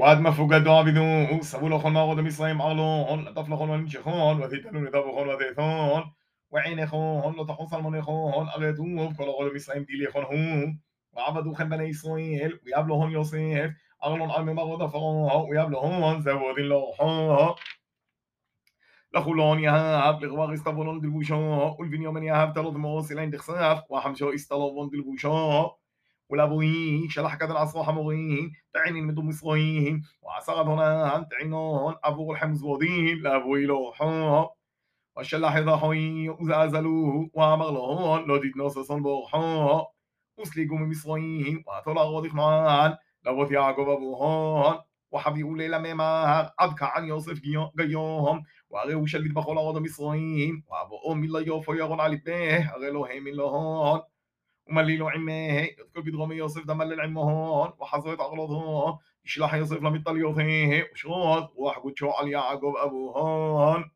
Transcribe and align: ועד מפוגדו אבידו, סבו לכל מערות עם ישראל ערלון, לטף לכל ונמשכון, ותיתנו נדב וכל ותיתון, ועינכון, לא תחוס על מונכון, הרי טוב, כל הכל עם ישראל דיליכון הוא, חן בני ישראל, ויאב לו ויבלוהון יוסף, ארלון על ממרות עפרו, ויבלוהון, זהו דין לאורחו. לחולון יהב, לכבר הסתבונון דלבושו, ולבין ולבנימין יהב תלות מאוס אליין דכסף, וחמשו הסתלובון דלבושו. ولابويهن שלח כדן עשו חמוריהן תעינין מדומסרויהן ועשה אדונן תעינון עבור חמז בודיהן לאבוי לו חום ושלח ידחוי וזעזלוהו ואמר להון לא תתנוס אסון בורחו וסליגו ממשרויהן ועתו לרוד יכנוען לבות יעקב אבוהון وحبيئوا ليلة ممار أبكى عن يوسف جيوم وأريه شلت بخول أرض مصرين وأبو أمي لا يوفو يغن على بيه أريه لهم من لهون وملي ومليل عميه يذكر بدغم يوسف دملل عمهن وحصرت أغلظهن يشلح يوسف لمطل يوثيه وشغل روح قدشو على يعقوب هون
ועד 0.00 0.20
מפוגדו 0.20 0.80
אבידו, 0.80 1.02
סבו 1.42 1.68
לכל 1.68 1.90
מערות 1.90 2.18
עם 2.18 2.26
ישראל 2.26 2.60
ערלון, 2.60 3.24
לטף 3.24 3.48
לכל 3.48 3.62
ונמשכון, 3.70 4.42
ותיתנו 4.42 4.80
נדב 4.80 4.96
וכל 4.96 5.28
ותיתון, 5.28 6.02
ועינכון, 6.52 7.34
לא 7.36 7.44
תחוס 7.48 7.72
על 7.72 7.82
מונכון, 7.82 8.46
הרי 8.48 8.70
טוב, 8.76 9.14
כל 9.16 9.22
הכל 9.22 9.48
עם 9.50 9.56
ישראל 9.56 9.84
דיליכון 9.84 10.22
הוא, 11.44 11.56
חן 11.56 11.70
בני 11.70 11.84
ישראל, 11.84 12.16
ויאב 12.64 12.86
לו 12.86 12.94
ויבלוהון 12.98 13.10
יוסף, 13.10 13.66
ארלון 14.04 14.30
על 14.30 14.42
ממרות 14.44 14.80
עפרו, 14.82 15.46
ויבלוהון, 15.50 16.20
זהו 16.20 16.54
דין 16.56 16.64
לאורחו. 16.66 17.54
לחולון 19.14 19.58
יהב, 19.58 20.24
לכבר 20.24 20.50
הסתבונון 20.52 21.00
דלבושו, 21.00 21.76
ולבין 21.78 22.00
ולבנימין 22.02 22.22
יהב 22.22 22.52
תלות 22.52 22.74
מאוס 22.74 23.12
אליין 23.12 23.30
דכסף, 23.30 23.78
וחמשו 23.92 24.32
הסתלובון 24.32 24.88
דלבושו. 24.90 25.68
ولابويهن 26.30 27.08
שלח 27.08 27.34
כדן 27.34 27.56
עשו 27.56 27.82
חמוריהן 27.82 28.48
תעינין 28.72 29.06
מדומסרויהן 29.06 30.00
ועשה 30.24 30.60
אדונן 30.60 31.22
תעינון 31.30 31.94
עבור 32.02 32.36
חמז 32.36 32.60
בודיהן 32.62 33.16
לאבוי 33.20 33.66
לו 33.66 33.92
חום 33.96 34.44
ושלח 35.20 35.52
ידחוי 35.58 36.28
וזעזלוהו 36.30 37.26
ואמר 37.36 37.70
להון 37.70 38.24
לא 38.28 38.38
תתנוס 38.42 38.76
אסון 38.78 39.02
בורחו 39.02 39.82
וסליגו 40.40 40.78
ממשרויהן 40.78 41.60
ועתו 41.66 41.94
לרוד 41.94 42.24
יכנוען 42.24 42.90
לבות 43.26 43.50
יעקב 43.50 43.86
אבוהון 43.98 44.76
وحبيئوا 45.12 45.56
ليلة 45.56 45.78
ممار 45.78 46.50
أبكى 46.58 46.84
عن 46.84 47.04
يوسف 47.04 47.38
جيوم 47.78 48.42
وأريه 48.70 49.06
شلت 49.06 49.32
بخول 49.36 49.58
أرض 49.58 49.78
مصرين 49.78 50.62
وأبو 50.68 50.96
أمي 51.12 51.26
لا 51.26 51.40
يوفو 51.40 51.72
يغن 51.74 52.00
على 52.00 52.16
بيه 52.26 52.62
أريه 52.74 52.90
لهم 52.90 53.24
من 53.24 53.32
لهون 53.36 54.00
وملي 54.68 55.00
ومليل 55.00 55.02
عميه 55.20 55.52
يذكر 55.60 56.00
بدغم 56.00 56.32
يوسف 56.32 56.64
دملل 56.64 57.00
عمهن 57.00 57.72
وحصرت 57.78 58.20
أغلظهن 58.20 58.98
يشلح 59.24 59.54
يوسف 59.54 59.76
لمطل 59.78 60.16
يوثيه 60.18 60.90
وشغل 60.92 61.48
روح 61.58 61.78
قدشو 61.78 62.10
على 62.10 62.30
يعقوب 62.30 62.74
هون 63.16 63.90